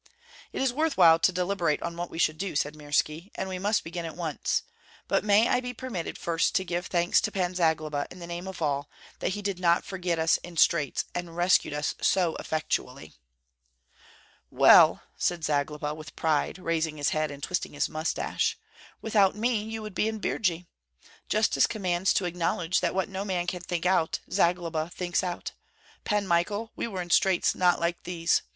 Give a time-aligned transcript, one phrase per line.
[0.51, 3.59] "It is worth while to deliberate on what we should do," said Mirski, "and we
[3.59, 4.63] must begin at once.
[5.07, 8.47] But may I be permitted first to give thanks to Pan Zagloba in the name
[8.47, 13.13] of all, that he did not forget us in straits and rescued us so effectually?"
[14.49, 18.57] "Well," said Zagloba, with pride, raising his head and twisting his mustache.
[19.03, 20.65] "Without me you would be in Birji!
[21.29, 25.51] Justice commands to acknowledge that what no man can think out, Zagloba thinks out.
[26.05, 28.41] Pan Michael, we were in straits not like these.